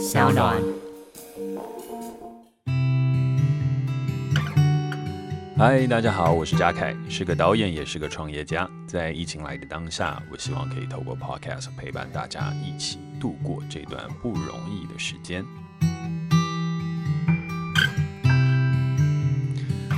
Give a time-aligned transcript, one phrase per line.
[0.00, 0.58] 小暖。
[5.58, 8.66] 嗨，大家好，我是嘉凯，是个导演，也是个创业家。
[8.86, 15.44] 在疫情来的当下，我希望可以透过 Podcast 陪伴大家一起度过这段不容易的时间。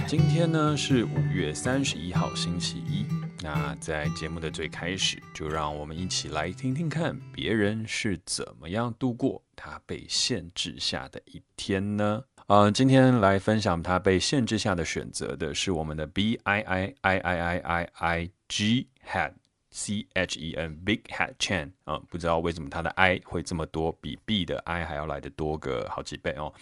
[0.08, 3.06] 今天呢是五月三十一号，星期一。
[3.40, 12.24] 那在节目的最开始，就让我们一起来听听看别人是怎么样度过他被限制下的一天呢？
[12.48, 19.34] 嗯，今天来分享他被限制下的选择的是我们的 B I I I I I I I G Hat
[19.70, 26.52] C H E N Big Hat Chen 啊，不知道为什么他的 I 会这么多，比 B 的 I 还要来的多个好几倍哦。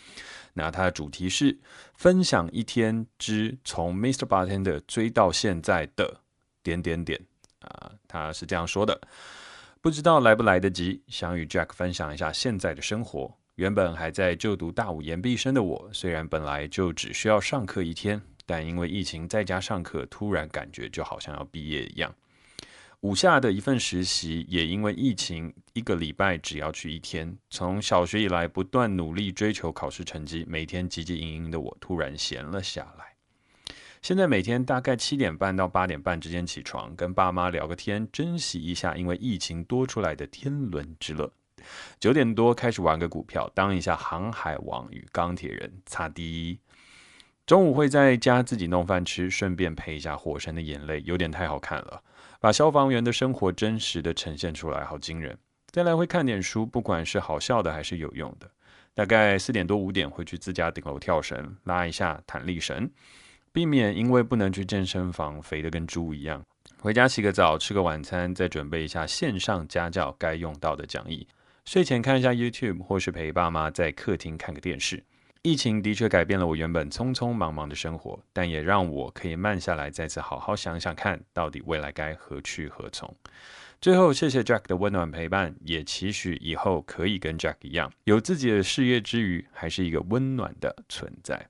[0.53, 1.59] 那它的主题是
[1.95, 4.27] 分享一天之从 Mr.
[4.27, 6.21] Bartender 追到现在的
[6.63, 7.19] 点点点
[7.61, 9.01] 啊，他是这样说的：
[9.83, 13.35] 不知道来不来得及，想与 Jack 分享一下现在的生活。
[13.55, 22.15] 原本还在就读大五研毕生的我，虽然本来就只需要上课一天，但因为疫情在家上课，突然感觉就好像要毕业一样。
[23.01, 27.35] 五下的一份实习也因为疫情，一个礼拜只要去一天。
[27.49, 33.10] 从小学以来不断努力追求考试成绩，每天汲汲营营的我突然闲了下来。
[34.03, 41.31] 现在每天大概七点半到八点半之间起床，跟爸妈聊个天，珍惜一下因为疫情多出来的天伦之乐。
[41.99, 46.59] 九点多开始玩个股票，当一下航海王与钢铁人，擦滴。
[47.45, 52.03] 中午会在家自己弄饭吃，顺便配一下火神的眼泪，有点太好看了，
[52.41, 55.37] 把消防员的生活真实的呈现出来，好惊人。
[55.67, 58.51] 再来会看点书，不管是好笑的还是有用的。
[58.95, 62.91] 大概四点多五点会去自家顶楼跳绳，拉一下弹力绳，
[63.53, 66.45] 避免因为不能去健身房肥得跟猪一样。
[66.79, 71.27] 回家洗个澡，吃个晚餐，再准备一下线上家教该用到的讲义。
[71.65, 75.03] 睡前看一下 YouTube，或是陪爸妈在客厅看个电视。
[75.43, 83.15] 疫情的确改变了我原本匆匆忙忙的生活，但也让我可以慢下来，再次好好想想看，到底未来该何去何从。
[83.81, 91.49] 最后，谢谢 Jack 的温暖陪伴，也期许以后可以跟 Jack 一样，有自己的事业之余，还是一个温暖的存在。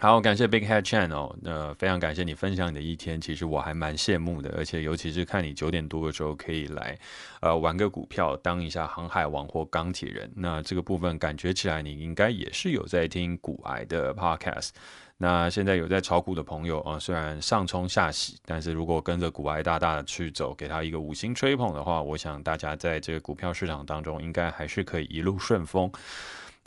[0.00, 6.96] 好，感谢 Big Head Channel，哦，那非常感谢你分享你的一天，其实我还蛮羡慕的，而且尤其是看你九点多的时候可以来，
[7.40, 14.68] 呃，玩个股票，当一下航海王或钢铁人，那这个部分感觉起来你应该也是有在听股癌的 Podcast，
[15.16, 25.90] 那现在有在炒股的朋友啊，虽然上冲下洗，但是如果跟着股癌大大的去走，给他一个五星吹捧的话，我想大家在这个股票市场当中应该还是可以一路顺风。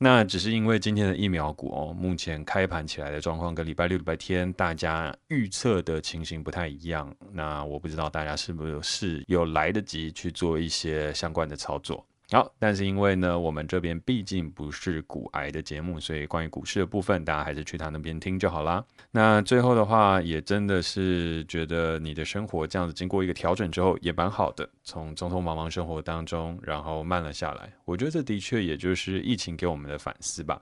[0.03, 7.16] 那只是因为今天的疫苗股哦，目前开盘起来的状况跟礼拜六、礼拜天大家预测的情形不太一样。
[7.31, 12.03] 那我不知道大家是不是有来得及去做一些相关的操作。
[12.33, 18.81] 好，但是因为呢，我们这边毕竟不是股癌的节目，所以关于股市的部分，大家还是去他那边听就好啦。
[19.11, 24.69] 那最后的话，也真的是觉得你的生活这样子经过一个调整之后，也蛮好的。
[24.81, 30.61] 从匆匆忙忙生活当中，然后慢了下来，我觉得这的确也就是疫情给我们的反思吧。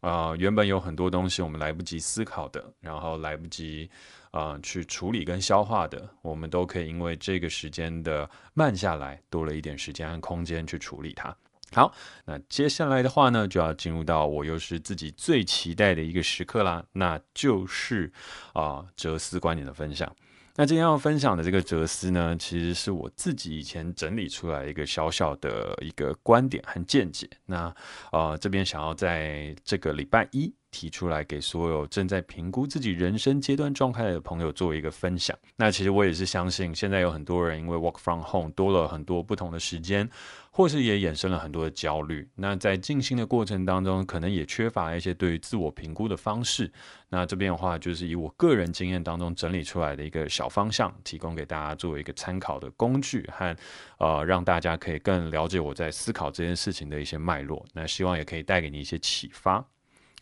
[0.00, 3.90] 啊、原本有很多东西我们来不及思考的，然后来不及。
[4.30, 11.36] 啊、呃，去处理跟消化的，我们都可以因为这个时间的慢下来，多了一点时间和空间去处理它。
[11.72, 11.92] 好，
[12.24, 18.10] 那接下来的话呢，就要进入到我又是自己最期待的一个时刻啦，那就是
[18.54, 20.10] 啊、哲思观点的分享。
[20.56, 27.28] 那今天要分享的这个哲思呢，其实是我自己以前整理出来一个小小的一个观点和见解。
[27.46, 27.72] 那
[28.12, 30.52] 呃，这边想要在这个礼拜一。
[30.70, 35.36] 提出来给所有正在评估自己人生阶段状态的朋友做一个分享。
[35.56, 40.08] 那其实我也是相信，现在有很多人因为 work from home 多了很多不同的时间，
[40.50, 42.28] 或是也衍生了很多的焦虑。
[42.34, 46.70] 那在进行的过程当中，可能也缺乏一些对于自我评估的方式。
[47.08, 53.56] 那这边的话，就是以我个人经验当中整理出来的一个小方向，提供给大家作为一个参考的工具和
[53.98, 57.64] 呃，让大家可以更了解我在思考这件事情的一些脉络。
[57.72, 59.64] 那希望也可以带给你一些启发。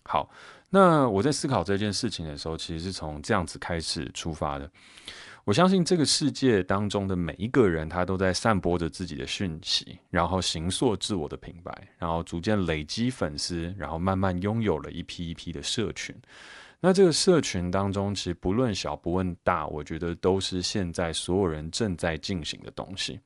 [0.09, 0.31] 好，
[0.71, 4.71] 那我在思考这件事情的时候，其实是从这样子开始出发的。
[5.45, 16.13] 我相信这个世界当中的每一个人，他都在散播着自己的讯息，然后形塑自我的品牌，然后逐渐累积粉丝，然后慢慢拥有了一批一批的社群。
[16.81, 23.21] 那这个社群当中，其实不论小不问大，我觉得都是现在所有人正在进行的东西。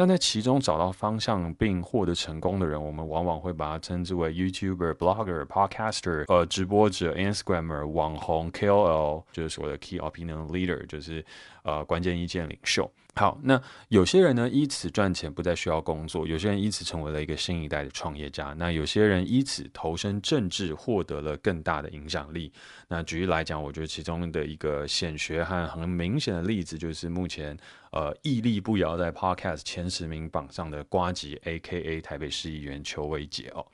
[0.00, 11.24] 那在其中找到方向并获得成功的人，我们往往会把它称之为 YouTuber、Blogger、Podcaster，呃，直播者、Instagramer、网红、KOL，就是所谓的 Key Opinion Leader，就是
[11.64, 12.88] 呃关键意见领袖。
[13.14, 18.54] 好，那有些人呢，依此赚钱，不再需要工作；有些人依此成为了一个新一代的创业家。
[18.56, 22.52] 那有些人依此投身政治，获得了更大的影响力。
[22.86, 27.58] 那举例来讲，我觉得其中的一个显学和很明显的例子，就是目前
[27.90, 32.00] 呃屹立不摇在 Podcast 前十名榜上的瓜吉 （A.K.A.
[32.00, 33.66] 台北市议员）邱威杰哦。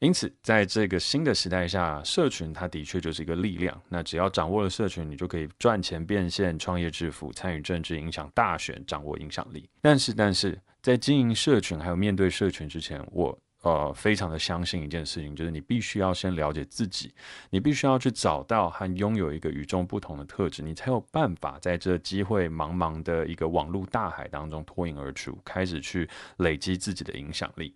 [0.00, 3.82] 因此，在这个新的时代下，社群它的确就是一个力量。
[3.88, 9.68] 那只要掌握了社群，你就可以赚钱变现、创业致富、参与政治、影响大选、掌握影响力。
[9.82, 17.12] 但是，但是在经营社群还有面对社群之前，我呃非常的相信一件事情，就是你必须要先了解自己，
[17.50, 27.74] 你必须要去找到和拥有一个与众不同的特质，你才有办法在这机会茫茫的一个网络大海当中脱颖而出，开始去累积自己的影响力。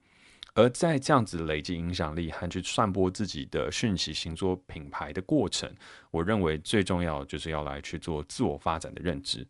[0.55, 5.71] 而在这样子累积影响力和去散播自己的讯息、行作品牌的过程，
[6.11, 9.47] 我认为最重要就是要来去做自我发展的认知。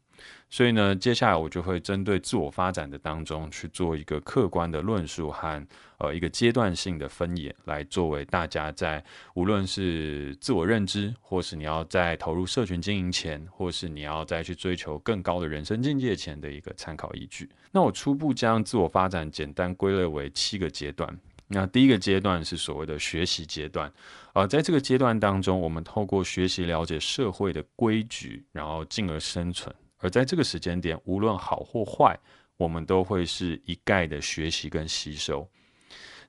[0.51, 5.67] 所以呢，接下来我就会针对自我发展的当中去做一个客观的论述和
[5.99, 9.03] 呃一个阶段性的分野，来作为大家在
[9.35, 17.49] 无论是自我认知，或是你要在投入社群经营前，或是你要再去追求更高的人生境界前的一个参考依据。
[17.71, 21.19] 那我初步将自我发展简单归类为七个阶段。
[21.49, 23.91] 那第一个阶段是所谓的学习阶段，
[24.35, 29.75] 呃在这个阶段当中，我们透过学习了解社会的规矩，然后进而生存。
[30.03, 32.19] 而在这个时间点无论好或坏
[32.59, 35.49] 我们都会是一概的学习跟吸收。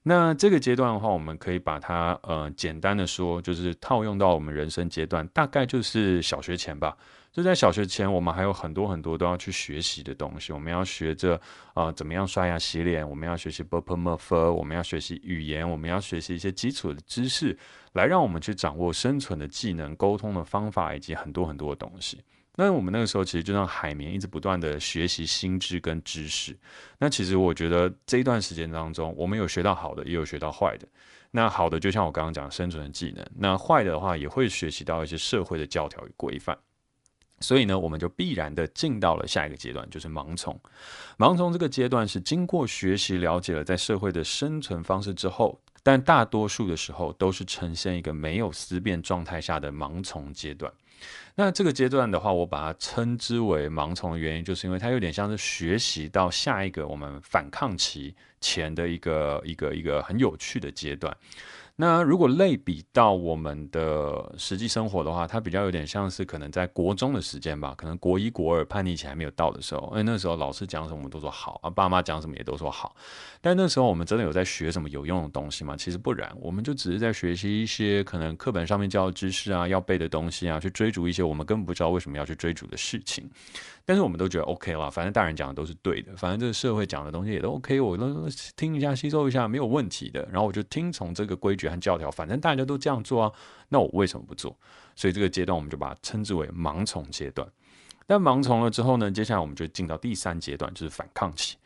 [0.03, 6.95] 那这个阶段的话我们可以把它呃简单的说就是套用到我们人生阶段大概就是小学前吧。
[7.33, 11.39] 就在小学前我们还有很多很多都要去学习的东西我们要学着
[11.73, 17.57] 啊怎么样刷牙洗脸我们要学习 bpmfa 我们要学习语言我们要学习一些基础的知识
[17.93, 22.21] 来让我们去掌握生存的技能沟通的方法以及很多很多的东西。
[22.55, 26.55] 那我们那个时候其实就像海绵，一直不断的学习心智跟知识。
[26.99, 30.87] 那其实我觉得这一段时间当中，我们有学到好的，也有学到坏的。
[31.31, 36.55] 那好的就像我刚刚讲生存的技能，那坏的话也会学习到一些社会的教条与规范。
[37.39, 40.57] 所以呢，我们就必然的进到了下一个阶段，就是盲从。
[41.17, 50.71] 盲从这个阶段是经过学习了解了在社会的生存方式之后，但大多数的时候都是呈现一个没有思辨状态下的盲从阶段。
[51.35, 61.15] 那这个阶段的话，我把它称之为盲从的原因，就是因为它有点像是学习到下一个我们反抗期前的一个一个一个很有趣的阶段。
[61.75, 72.95] 那如果类比到我们的实际生活的话，它比较有点像是可能在国中的时间吧，可能国一、国二叛逆期还没有到的时候，因为那时候老师讲什么我们都说好啊，爸妈讲什么也都说好。
[73.41, 75.75] 但那时候我们真的有在学什么有用的东西吗？
[75.75, 83.27] 其实不然，我们就只是在学习一些可能课本上面教的知识啊，要背的东西啊，去追逐一些我们根本不知道为什么要去追逐的事情。
[83.85, 90.27] 但是我们都觉得 OK 了，反正大人讲的都是对的，反正这个社会讲的东西也都 OK，我都听一下、吸收一下没有问题的。
[90.31, 93.31] 然后我就听从这个规矩和教条，反正大家都这样做啊，
[93.69, 94.55] 那我为什么不做？
[94.95, 97.47] 所以这个阶段我们就把它称之为盲从阶段。
[98.05, 101.57] 但盲从了之后呢，接下来我们就进到第三阶段，就是反抗期。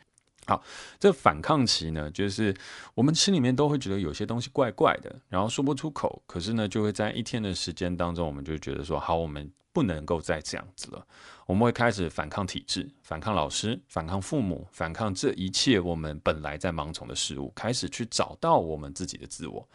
[0.46, 0.62] 好，
[0.98, 2.56] 这反抗期呢，就是
[2.94, 11.06] 我们心里面都会觉得有些东西怪怪的，然后说不出口，可是呢，就会在一天的时间当中，我们就觉得说，好，我们不能够再这样子了。
[11.46, 19.68] 我们会开始反抗体制，反抗老师，反抗父母，反抗这一切我们本来在盲从的事物，开始去找到我们自己的自我。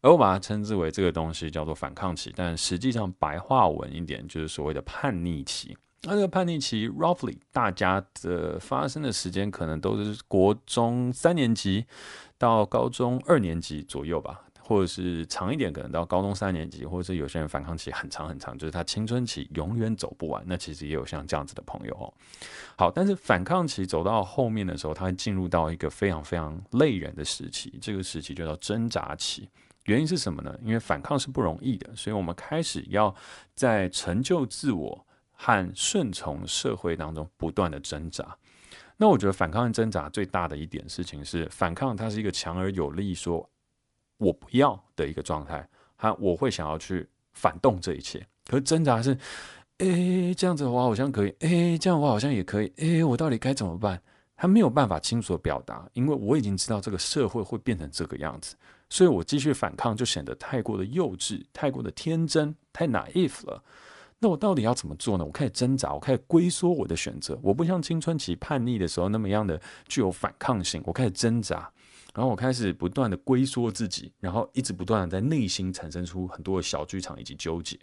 [0.00, 5.76] 而我把它称之为这个东西叫做反抗期，但实际上白话文一点就是所谓的叛逆期。
[6.02, 11.84] 那这个叛逆期，roughly 大家的发生的时间可能都是国中三年级
[12.38, 14.44] 到高中二年级左右吧。
[14.68, 20.44] 或者是长一点，可能到高中三年级，或者是有些人反抗期很长很长，就是他青春期永远走不完。
[20.46, 22.12] 那其实也有像这样子的朋友哦。
[22.76, 29.48] 好，但是反抗期走到后面的时候，他会进入到一个非常非常累人的时期，这个时期就叫挣扎期。
[29.86, 30.54] 原因是什么呢？
[30.62, 33.14] 因为反抗是不容易的，所以我们开始要
[33.54, 38.36] 在成就自我和顺从社会当中不断的挣扎。
[38.98, 43.48] 那我觉得反抗和挣扎最大的一点事情是，反抗它是一个强而有力说。
[44.18, 48.24] 我不要的一个状态，哈，我会想要去反动这一切。
[48.46, 49.16] 可是挣扎是，
[49.78, 54.00] 诶，这样子的话好像可以，诶，这样的话好像也可以，诶，我到底该怎么办？
[54.36, 58.54] 他没有办法清楚的表达，因为我已经知道这个社会会变成这个样子，
[58.88, 63.62] 所以我继续反抗就显得太过的幼稚，太过的天真，太 naive 了。
[64.20, 65.24] 那我到底要怎么做呢？
[65.24, 67.38] 我开始挣扎，我开始龟缩我的选择。
[67.42, 71.70] 我不像青春期叛逆的时候那么样的具有反抗性，我开始挣扎。
[72.18, 77.78] 然后我开始不断的龟缩自己，然后一直不断的在内心产生出很多的小剧场以及纠结。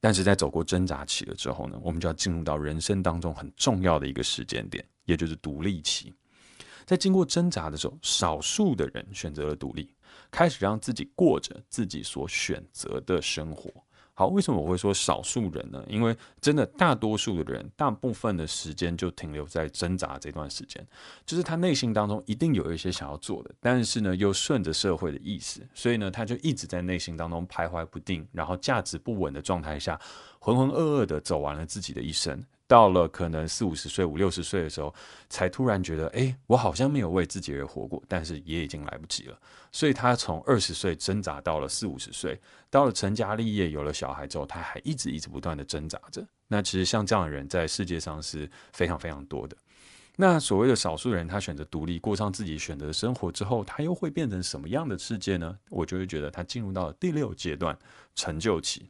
[0.00, 6.14] 但是在走过挣扎期了之后呢，我们就要进入到人生当中很重要的一个时间点，也就是独立期。
[6.86, 9.94] 在经过挣扎的时候，少数的人选择了独立，
[10.30, 13.70] 开始让自己过着自己所选择的生活。
[14.16, 15.84] 好，为什么我会说少数人呢？
[15.88, 20.86] 因为真的大多数的人，大部分的时间就停留在挣扎这段时间，
[21.26, 30.00] 就是他内心当中一定有一些想要做的，但是呢，又顺着社会的意思，所以呢，他就一直在内心当中徘徊不定，然后价值不稳的状态下，
[30.38, 32.40] 浑浑噩噩的走完了自己的一生。
[32.66, 34.94] 到了可能四五十岁、五六十岁的时候，
[35.28, 39.38] 才突然觉得，哎，我好像没有为自己而活过，但是也已经来不及了。
[39.70, 42.40] 所以他从二十岁挣扎到了四五十岁，
[42.70, 46.26] 到了成家立业、有了小孩之后，他还一直一直不断的挣扎着。
[46.48, 49.56] 那其实像这样的人，在世界上是非常非常多的。
[50.16, 55.58] 那所谓的少数人，他选择独立，过上自己选择的生活之后，他又会变成什么样的世界呢？
[55.70, 57.76] 我就会觉得他进入到了第六阶段，
[58.14, 58.88] 成就期。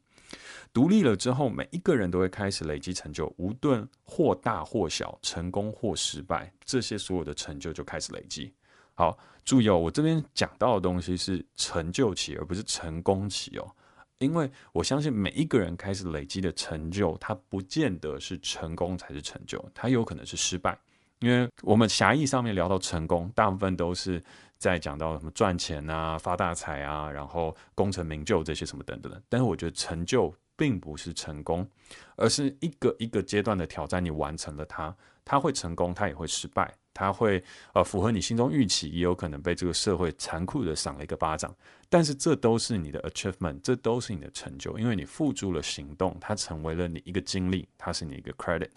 [0.72, 8.52] 独立了之后，每一个人都会开始累积成就，无论或大或小，成功或失败，这些所有的成就就开始累积。
[8.94, 13.70] 好，注意哦，我这边讲到的东西是成就期，而不是成功期哦。
[14.18, 20.78] 因为我相信每一个人开始累积的成就，它不见得是成功才是成就，它有可能是失败。
[21.18, 24.22] 因为我们狭义上面聊到成功，大部分都是
[24.58, 29.22] 再讲到什么赚钱啊、发大财啊，然后功成名就这些什么等等的。
[29.28, 30.34] 但是我觉得成就。
[30.56, 31.68] 并不是成功，
[32.14, 37.42] 而是一个一个阶段的挑战，你完成了它，它会成功，它也会失败，它会
[37.74, 41.54] 呃符合你心中预期，也有可能被这个社会残酷的赏了一个巴掌。
[41.90, 48.70] 但是这都是你的 achievement，这都是你的成就，因为你付诸了行动，它成为了你一个经历，它是你一个 credit。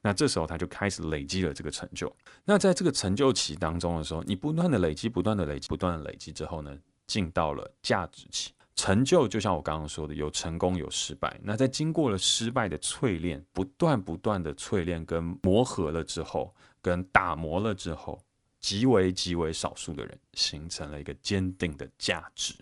[0.00, 2.10] 那这时候它就开始累积了这个成就。
[2.44, 6.76] 那在这个成就期当中的时候，你不断的累积，不断的累积，不断的累积之后呢，
[7.06, 8.52] 进到了价值期。
[8.74, 11.38] 成就就像我刚刚说的，有成功有失败。
[11.44, 16.52] 那在经过了失败的淬炼，不断不断的淬炼跟磨合了之后，
[16.84, 18.22] 跟打磨了之后，
[18.60, 22.54] 极为极为少数的人形成了一个坚定的价值。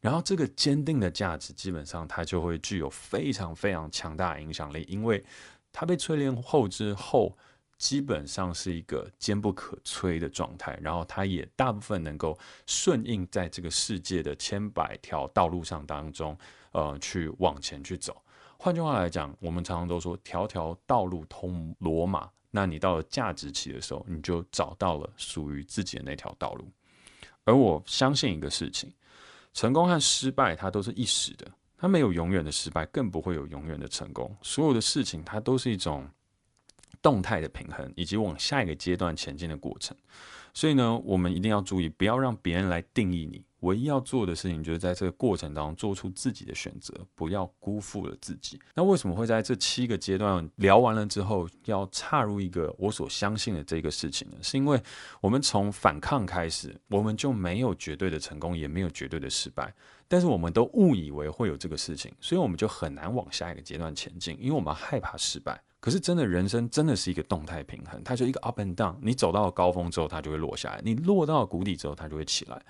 [0.00, 5.22] 然后这个坚定的价值，基本上它就会具有非常非常强大的影响力，因为
[5.70, 7.36] 它被淬炼后之后。
[7.78, 16.38] 基本上是一个坚不可摧的状态，然后它也大部分能够顺应在这个世界的千百条道路上当中，
[16.70, 18.22] 呃，去往前去走。
[18.56, 26.70] 换句话来讲，我们常常都说“条条道路通罗马”，那你到了价值期的时候，你就找到了属于自己的那条道路。
[27.42, 28.92] 而我相信一个事情，
[29.52, 34.32] 成功和失败它都是一时的，它没有永远的失败，更不会有永远的成功。
[34.42, 36.08] 所有的事情它都是一种。
[37.00, 39.96] 动态的平衡，以及往下一个阶段前进的过程，
[40.54, 43.42] 所以呢，我们一定要注意，不要让别人来定义你。
[43.62, 48.60] 唯一要做的事情，就是在这个过程当中做出自己的选择，不要辜负了自己。
[48.74, 54.36] 那为什么会在这七个阶段聊完了之后，要插入一个我所相信的这个事情呢？
[54.42, 54.80] 是因为
[55.20, 59.72] 我们从反抗开始，我们就没有绝对的成功，也没有绝对的失败，
[60.08, 65.62] 但是我们都误以为会有这个事情，所以我们就很难往下一个阶段前进，因为我们害怕失败。
[65.78, 68.94] 可是真的，人生真的是一个动态平衡，它就一个 up and down。
[69.02, 72.62] 你走到了高峰之后，它就会落下来；你落到谷底之后，它就会起来。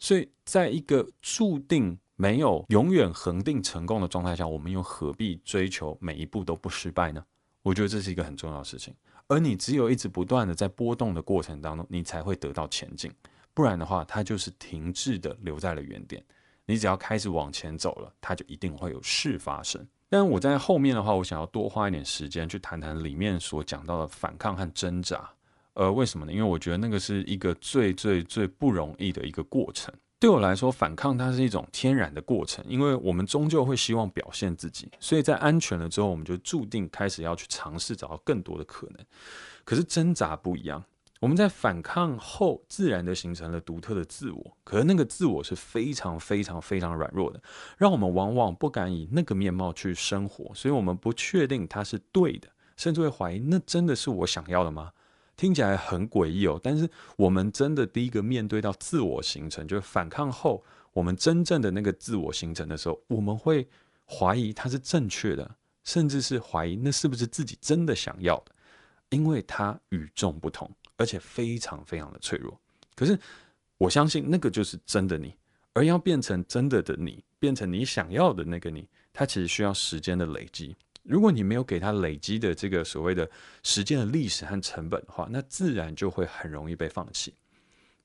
[0.00, 7.22] 所以，在一个注定没有永远恒定成功的状态下，我们又何必追求每一步都不失败呢？
[7.62, 8.94] 我觉得这是一个很重要的事情。
[9.28, 13.12] 而你只有一直不断的在波动的过程当中，你才会得到前进。
[13.52, 16.24] 不然的话，它就是停滞的留在了原点。
[16.64, 19.86] 你只要开始往前走了，它就一定会有事发生。
[20.08, 25.30] 但我在后面的话，我想要多花一点时间去谈谈里面所讲到的反抗和挣扎。
[25.80, 26.32] 呃，为什么呢？
[26.32, 29.90] 因为我觉得那个是一个最最最不容易的一个过程。
[30.18, 38.98] 对我来说，反抗它是一种天然的过程，因为我们终究会希望表现自己，所以在安全了之后，我们就注定开始要去尝试找到更多的可能。
[39.64, 40.84] 可是挣扎不一样。
[41.18, 47.42] 我们在反抗后，自然的形成了独特的自我，可是那个自我是非常非常非常软弱的，
[47.78, 54.90] 让我们往往不敢以那个面貌去生活，所以我们不确定它是对的，甚至会怀疑那真的是我想要的吗？
[55.40, 56.60] 听起来很诡异哦。
[56.62, 63.66] 但是我们真的第一个面对到自我形成，就是反抗后，我们真正的那个自我形成的时候，我们会
[64.06, 68.52] 怀疑它是正确的，甚至是怀疑那是不是自己真的想要的，
[69.08, 70.70] 因为它与众不同。
[70.98, 72.60] 而且非常非常的脆弱，
[72.94, 73.18] 可是
[73.78, 75.34] 我相信那个就是真的你，
[75.72, 80.76] 而要变成真的的你，变成你想要的那个你，它其实需要时间的累积。
[81.10, 83.28] 如果你没有给它累积的这个所谓的
[83.64, 87.34] 时间的历史和成本的话，那自然就会很容易被放弃。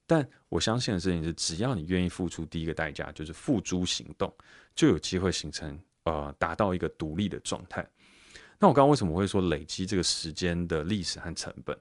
[0.08, 4.34] 但我相信的事情是，只要你愿意付出第一个代价，就是付诸行动，
[4.74, 7.88] 就有机会形成呃达到一个独立的状态。
[8.58, 11.78] 那我刚刚为什么会说累积这个时间的历史和成本？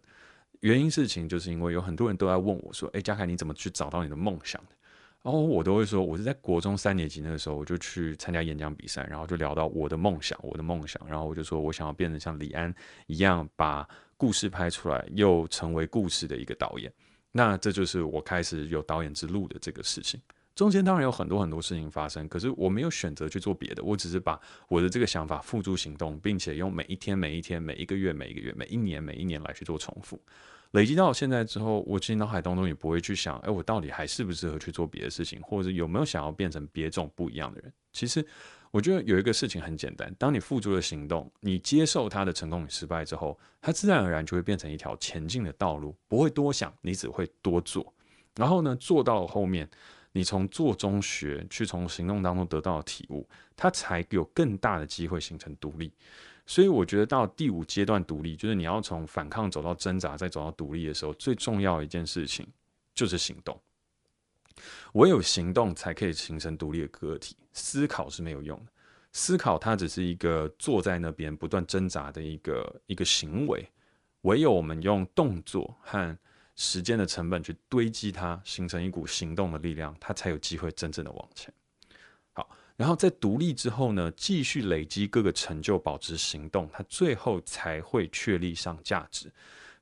[0.60, 4.76] 原因事情就是因为有很多人都在问我说：“诶，嘉凯，你怎么去找到你的梦想的？”
[5.24, 12.72] 然后我都会说，我是在国中三年级那个时候，我就去参加演讲比赛，然后就聊到我的梦想，我的梦想，然后我就说我想要变成像李安
[13.06, 13.88] 一样，把
[14.18, 16.92] 故事拍出来，又成为故事的一个导演。
[17.32, 20.20] 那这就是我开始有导演之路的这个事情。
[20.54, 24.38] 中间当然有很多很多事情发生，可是我没有选择去做别的，我只是把
[24.68, 30.20] 我的这个想法付诸行动，并且用每一天、每一天、每一个月、每一个月、每一年、每一年来去做重复。
[30.74, 37.72] 累积到现在之后，我其实脑海当中也不会去想，哎，我到底还适不适合去做别的事情，或者有没有想要变成别种不一样的人？
[37.92, 38.26] 其实，
[38.72, 47.94] 我觉得有一个事情很简单，当你付诸了行动，你接受它的成功与失败之后，它自然而然就会变成一条前进的道路，不会多想，你只会多做。
[48.34, 49.70] 然后呢，做到后面，
[50.10, 55.92] 你从做中学，去从行动当中得到的体悟，它才有更大的机会形成独立。
[56.46, 62.46] 所以我觉得到第五阶段独立，就是你要从反抗走到挣扎，再走到独立的时候，最重要一件事情
[62.94, 63.58] 就是行动。
[64.92, 68.72] 唯有行动才可以形成独立的个体，思考是没有用的。
[69.12, 73.66] 思考它只是一个坐在那边不断挣扎的一个一个行为。
[74.22, 76.18] 唯有我们用动作和
[76.56, 81.52] 时间的成本去堆积它，形成一股行动的力量，它才有机会真正的往前。
[82.76, 89.30] 然后在独立之后呢，继续累积各个成就，保持行动，它最后才会确立上价值。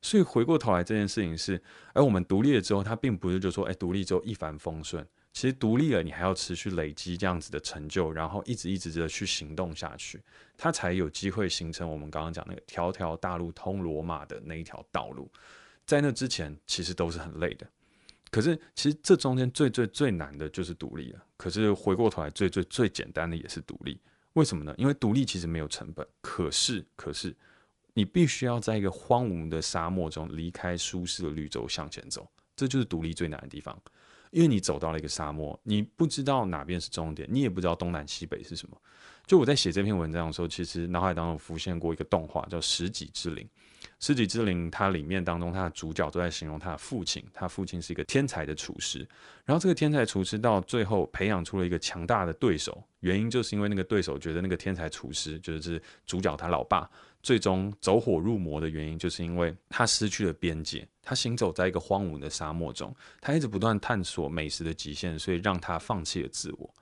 [0.01, 1.61] 所以回过头来这件事情是，
[1.93, 5.07] 而我们独立了之后，它并不是就说，哎，独立之后一帆风顺。
[5.31, 10.21] 其实独立了，你还要持续累积这样子的成就，然后一直一直的去行动下去，
[10.55, 15.31] 它才有机会形成我们刚刚讲那个条条大路通罗马的那一条道路。
[15.87, 17.65] 在那之前，其实都是很累的。
[18.33, 21.23] 可是，其实这中间最最最难的就是独立了。
[21.37, 24.01] 可是回过头来，最最最简单的也是独立。
[24.33, 24.73] 为什么呢？
[24.75, 26.03] 因为独立其实没有成本。
[26.19, 27.35] 可是，可是
[27.93, 33.79] 你必须要在一个荒芜的沙漠中离开舒适的绿洲向前走，这就是独立最难的地方。
[34.31, 38.75] 因为你走到了一个沙漠，你不知道哪边是终点，你也不知道东南西北是什么。
[39.27, 43.43] 就我在写这篇文章的时候，其实脑海当中浮现过一个动画，叫《食戟之灵》。
[43.99, 49.07] 《世纪之灵》它里面当中，它的主角都在形容他的父亲，他父亲是一个天才的厨师。
[49.45, 56.89] 然后这个天才厨师到最后培养出了一个强大的对手，原因就是因为那个对手觉得那个天才厨师就是主角他老爸，
[57.21, 66.73] 最终走火入魔的原因，就是因为他失去了边界，他行走在一个荒芜的沙漠中，他一直不断探索美食的极限，所以让他放弃了自我。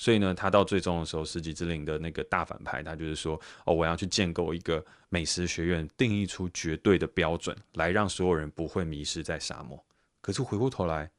[0.00, 9.84] 所以呢，他到最终的时候，食戟之灵的那个大反派，他就是说，哦，我要去建构一个美食学院，定义出绝对的标准，来让所有人不会迷失在沙漠。
[10.20, 11.10] 可是回过头来，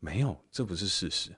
[0.00, 1.34] 没有，这不是事实。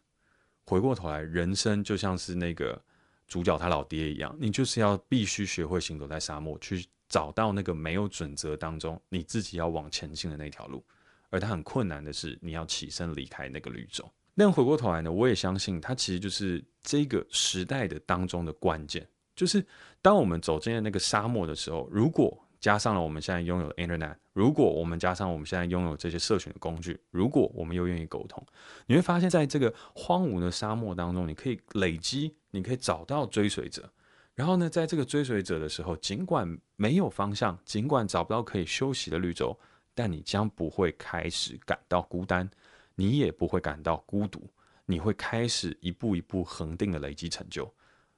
[0.65, 2.83] 回过头来，人生就像是那个
[3.29, 10.85] 主角他老爹一样，你就是要必须学会行走在沙漠，去找到那个没有准则当中你自己要往前进的那条路。
[11.31, 14.11] 而他很困难的是，你要起身离开那个绿洲。
[14.37, 19.65] 但回过头来呢，我也相信它其实就是这个时代的当中的关键，就是
[20.03, 28.45] 当我们走进了那个沙漠的时候，如果加上了我们现在拥有的 Internet，如果我们加上我们现在拥有这些社群的工具，如果我们又愿意沟通，
[28.87, 33.89] 你会发现在这个荒芜的沙漠当中，你可以累积，你可以找到追随者，
[34.35, 39.57] 然后呢，在这个追随者的时候，尽管没有方向，尽管找不到可以休息的绿洲，
[39.95, 42.51] 但你将不会开始感到孤单。
[42.97, 44.49] 你也不会感到孤独，
[44.87, 47.73] 你会开始一步一步恒定的累积成就。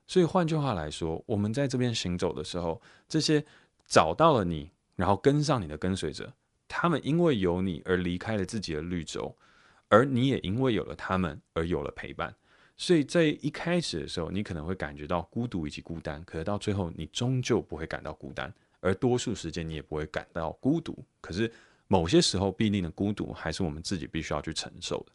[0.06, 3.44] 所以换句话来说，我们在这边行走的时候，这些
[3.86, 6.32] 找到了你，然后跟上你的跟随者，
[6.68, 9.36] 他们因为有你而离开了自己的绿洲，
[9.88, 12.34] 而你也因为有了他们而有了陪伴。
[12.76, 21.04] 所以在一开始的时候，你可能会感觉到孤独以及孤单，可是到最后，你终究不会感到孤单，而多数时间你也不会感到孤独。
[21.20, 21.50] 可是。
[21.88, 25.12] 某些时候，必定的孤独还是我们自己必须要去承受的。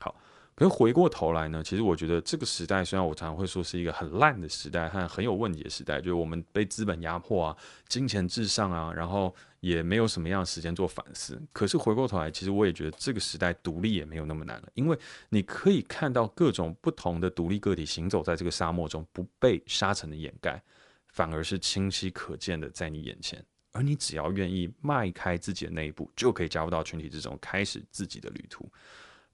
[0.00, 0.14] 好，
[0.54, 7.56] 可是回过头来呢，其实我觉得这个时代，虽然我常常会说是一个很烂的时代和很有问题的时代，就是我们被资本压迫啊，
[7.88, 11.40] 金钱至上啊，然后也没有什么样的时间做反思。
[11.52, 14.96] 可是回过头来，其实我也觉得这个时代独立也没有那么难了，因为
[15.30, 20.62] 你可以看到各种不同的独立个体行走在这个沙漠中，不被沙尘的掩盖，
[21.08, 23.44] 反而是清晰可见的在你眼前。
[23.74, 28.66] 而你只要愿意迈开自己的那一步，就可以加入到群体之中，开始自己的旅途。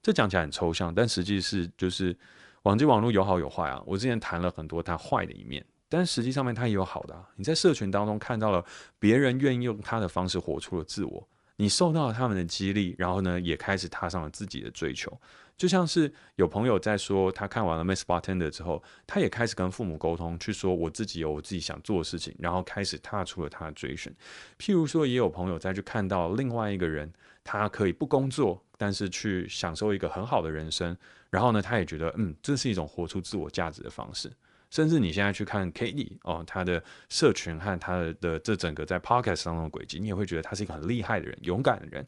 [0.01, 2.17] 这讲起来很抽象，但实际是就是
[2.63, 3.81] 网际网络有好有坏啊。
[3.85, 7.29] 我之前谈了很多它坏的一面，但实际上面它也有好的啊。
[7.35, 8.65] 你在社群当中看到了
[8.97, 15.15] 别人愿意用他的方式活出了自我，你受到了他们的激励，然后呢，也开始踏上了自己的追求。
[15.61, 24.11] 就像是有朋友在说，他看完了《Miss Bartender》之后，他也开始跟父母沟通，去说我自己有我自己想做的事情，然后开始踏出了他的追寻。
[24.57, 30.97] 譬如说，也有朋友再去看到另外一个人，他可以不工作，但是去享受一个很好的人生，
[31.29, 34.31] 然后呢，他也觉得，嗯，这是一种活出自我价值的方式。
[34.71, 42.03] 甚至你现在去看 Katie 哦，他的社群和他的这整个在 Podcast 当中的轨迹，你也会觉得他是一个很厉害的人，勇敢的人。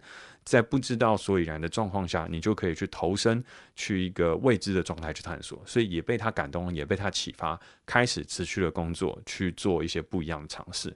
[0.46, 3.42] 在不知道所以然的状况下，你就可以去投身，
[3.76, 5.62] 去一个未知的状态去探索。
[5.66, 10.96] 所以也被他感动，也被他启发，开始持续的工作，去做一些不一样的尝试。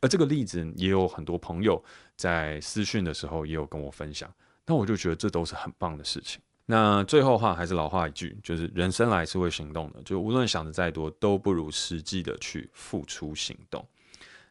[0.00, 1.82] 而这个例子也有很多朋友
[2.16, 4.32] 在私讯的时候也有跟我分享，
[4.66, 6.40] 那我就觉得这都是很棒的事情。
[6.70, 13.82] 那最后话还是老话一句，就是人生来是会行动的，就无论想的再多，都不如实际的去付出行动。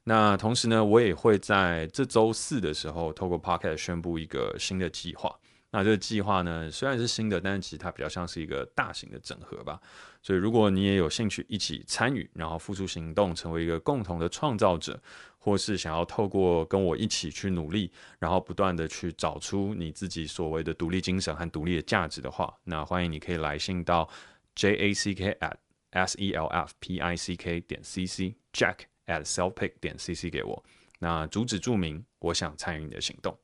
[0.03, 5.31] 那同时呢，我也会在这周四的时候，透过 Podcast 宣布一个新的计划。
[5.69, 9.79] 那这个计划呢，虽然是新的，但是其实它比较像是一个大型的整合吧。
[10.23, 14.99] 所以如果你也有兴趣一起参与，然后付出行动，成为一个共同的创造者。
[15.37, 24.09] 或是想要透过跟我一起去努力，然后不断的去找出你自己所谓的独立精神和独立的价值的话，那欢迎你可以来信到
[24.55, 25.55] j a c k at
[25.91, 29.97] s e l f p i c k 点 c c jack at selfpick 点
[29.97, 30.63] c c 给我。
[30.99, 33.37] 那主旨注明我想参与你的行动，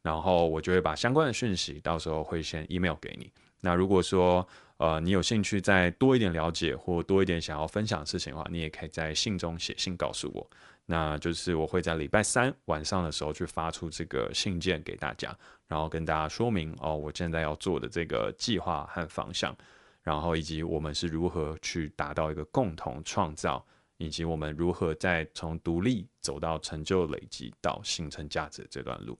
[0.00, 3.30] 然后我就会把相关的讯息到时候会先 email 给你。
[3.60, 4.46] 那如果说
[4.78, 10.50] 呃你有兴趣再多一点了解或多一点想要分享的事情的话，你也可以在信中写信告诉我。
[10.90, 15.32] 那就是我会在礼拜三晚上的时候去发出这个信件给大家，
[15.68, 19.56] 然后跟大家说明哦，我现在要做的这个计划和方向，
[20.02, 23.64] 然后以及我们是如何去达到一个共同创造，
[23.98, 29.16] 以及我们如何在从独立走到成就累积到形成价值这段路。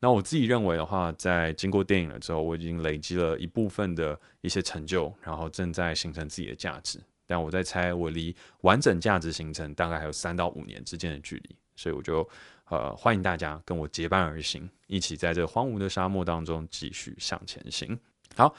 [0.00, 6.98] 那我自己认为的话，在经过电影了之后，我已经累积了一部分的一些成就，然后正在形成自己的价值。
[7.26, 12.28] 但我在猜，我离完整价值形成大概还有三到五年之间的距离，所以我就
[12.68, 17.98] 呃欢迎大家跟我结伴而行，一起在这荒芜的沙漠当中继续向前行。
[18.36, 18.54] 好，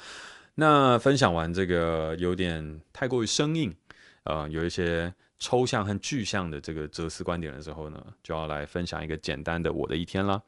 [0.56, 3.75] 那分享完这个有点太过于生硬，
[4.23, 10.41] 呃，有一些抽象和具象的这个哲思观点的时候呢，就要来分享一个简单的我的一天啦。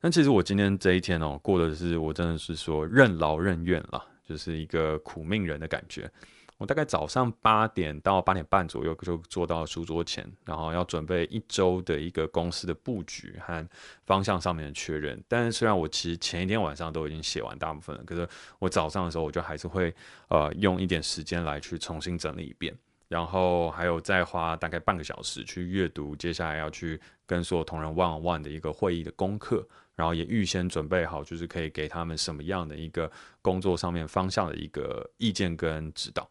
[0.00, 6.10] 那其实我今天这一天哦，过的是我真的是说任劳任怨了，就是一个苦命人的感觉。
[6.56, 13.68] 我大概早上八点到八点半左右就坐到书桌前，然后要准备一周的一个公司的布局和
[14.06, 15.22] 方向上面的确认。
[15.26, 18.26] 但是虽然我其实前一天晚上都已经写完大部分了，可是
[18.60, 19.92] 我早上的时候我就还是会
[20.28, 22.72] 呃用一点时间来去重新整理一遍，
[23.08, 29.66] 然后还有再花大概半个小时去阅读接下来要去跟所有同仁 one on one 的一个会议的功课。
[29.96, 36.28] 然后也预先准备好，就是可以给他们什么样的一个工作上面方向的一个意见跟指导。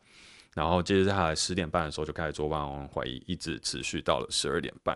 [0.54, 4.96] 然后接着下来十点半的时候就开始做 one-on-one 会议，一直持续到了十二点半。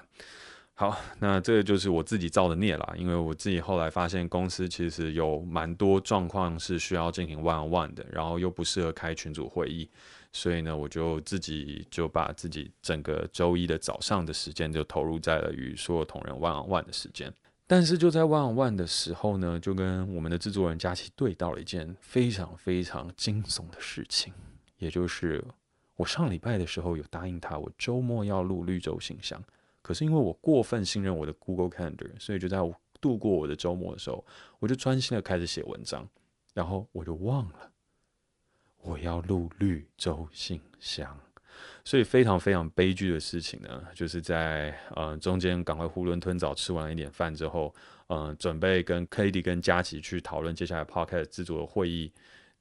[0.76, 9.90] 好，那这个就是我自己造的孽啦，因为我自己后来发现公司其实有蛮多状况是需要进行 one-on-one 的，然后又不适合开群组会议，
[10.32, 17.34] 所以呢，我就自己就把自己整个周一的早上的时间就投入在了与所有同仁 one-on-one 的时间。
[17.70, 24.34] 但是就在 one on one 的时候呢，就跟我们的制作人佳琪对到了一件非常非常惊悚的事情，
[24.78, 25.44] 也就是
[25.98, 29.44] 我上礼拜的时候有答应他，我周末要录绿洲信箱，
[29.82, 34.26] 可是因为我过分信任我的 Google Calendar，所以就在我度过我的周末的时候，
[34.60, 36.08] 我就专心的开始写文章，
[36.54, 37.72] 然后我就忘了
[38.82, 41.20] 我要录绿洲信箱。
[41.88, 47.74] 所以非常非常悲剧的事情呢，就是在呃中间赶快囫囵吞枣吃完了一点饭之后，
[48.08, 52.12] 嗯、准备跟 Katie 跟佳琪去讨论接下来 Podcast 制作的会议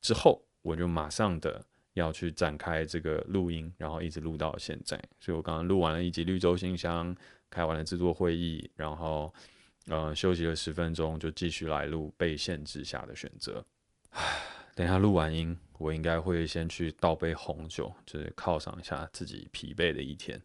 [0.01, 1.61] 之后，我就马上的
[1.95, 4.97] 要去展开这个录音，然后一直录到现在。
[5.19, 7.13] 所以我刚刚录完了一集绿洲信箱，
[7.51, 9.35] 开完了制作会议，然后
[9.89, 13.67] 呃休息了十分钟，就继续来录被限制下的选择。
[14.77, 20.39] 等一下录完音，我应该会先去倒杯红酒，就是犒赏一下自己疲惫的一天，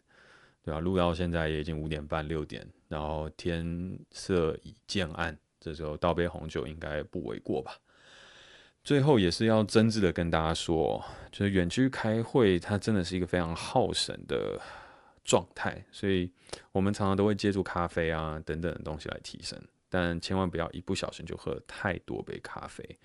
[0.63, 0.79] 对吧？
[0.79, 7.77] 录到现在也已经五点半六点，然后天色已渐暗，这时候倒杯红酒应该不为过吧？
[8.85, 14.57] 最后也是要真挚的跟大家说，就是远距开会，它真的是一个非常耗神的
[15.25, 16.31] 状态，所以
[16.71, 22.97] 我们常常都会借助咖啡啊等等的东西来提神，但千万不要一不小心就喝太多杯咖啡。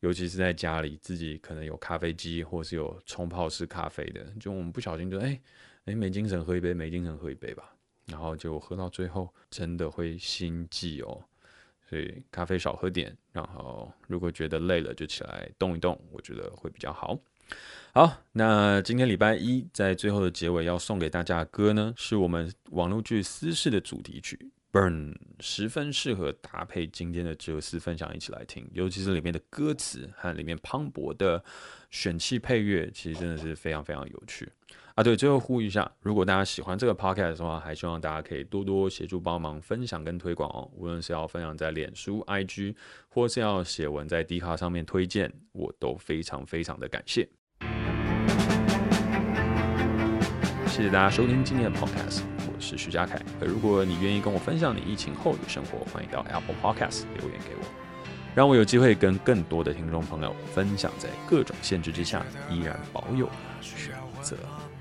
[0.00, 5.40] 尤其是在家里，自己可能有咖啡机，或是有冲泡式咖啡的，就我们不小心就哎
[5.86, 7.74] 哎、没精神喝一杯，没精神喝一杯吧，
[8.06, 11.24] 然后就喝到最后真的会心悸哦。
[11.88, 17.18] 所以咖啡少喝点，然后如果觉得累了就起来动一动，我觉得会比较好。
[17.94, 24.36] 好，那今天礼拜一在最后的结尾要送给大家的歌呢，是我们网络剧《私事》的主题曲
[24.70, 31.42] 《Burn》，十分适合搭配今天的哲思分享一起来听，尤其是里面的歌词和里面磅礴的
[31.90, 34.46] 选气配乐，其实真的是非常非常有趣。
[34.94, 40.70] 啊，对，最后呼吁一下，如果大家喜欢这个 podcast 的话，还希望大家可以多多协助帮忙分享跟推广哦。
[40.74, 42.74] 无论是要分享在脸书、IG，
[43.08, 47.26] 或是要写文在 D 卡上面推荐，我都非常非常的感谢。
[50.66, 52.22] 谢谢大家收听今天的 podcast，
[52.60, 53.20] 是徐佳凯。
[53.40, 57.64] 如果你愿意跟我分享你疫情后的生活，欢迎到 Apple Podcast 留言给我，
[58.34, 63.28] 让我有机会跟更多的听众朋友分享，在各种限制之下依然保有
[63.60, 64.36] 选择。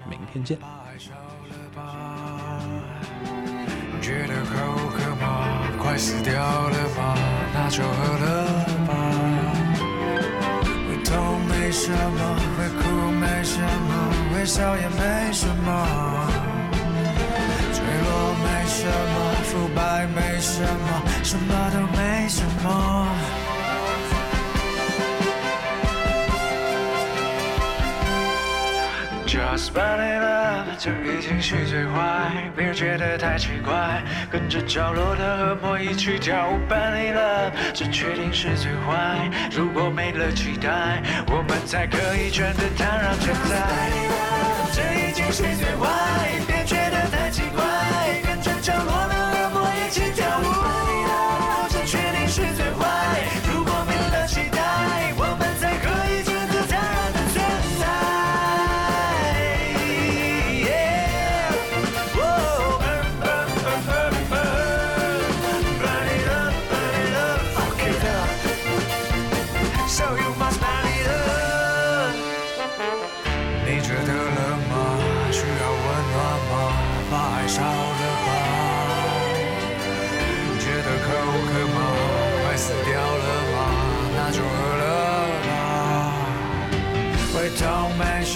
[0.09, 0.57] 明天见。
[4.01, 4.53] 觉得口
[4.89, 5.67] 渴吗？
[5.79, 7.15] 快死掉了吗？
[7.53, 8.45] 那就喝了
[8.87, 8.93] 吧。
[11.03, 16.56] 痛没什么，会哭没什么，微笑也没什么。
[17.88, 22.67] 坠落没什么，腐败没什么，什么都没什么。
[29.26, 36.60] Just burn it up，这已经是最坏，别人觉得太奇怪，跟着角落的恶魔一起跳舞。
[36.67, 39.30] Burn it up，这确定是最坏。
[39.52, 43.56] 如果没了期待，我们才可以真的坦然存在。
[43.56, 45.88] Burn it up，这已经是最坏，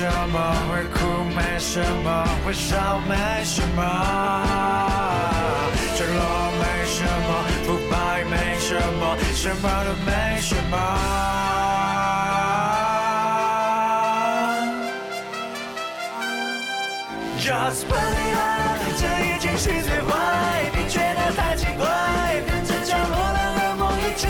[0.02, 1.24] 什么会哭？
[1.36, 2.98] 没什么会笑？
[3.08, 3.84] 没什么
[5.96, 6.20] 坠落？
[6.58, 7.30] 没什么
[7.68, 8.24] 腐败？
[8.24, 10.10] 没什么，什么都没
[10.42, 10.76] 什么。
[17.38, 20.10] Just burn it up，这已经是最坏，
[20.74, 24.26] 你觉得太奇怪，跟着角落的恶魔一起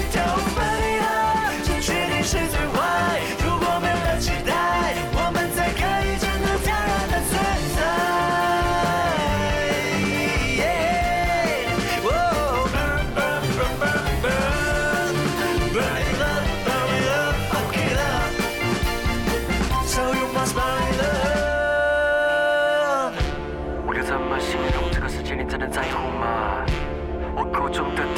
[27.72, 28.11] 中的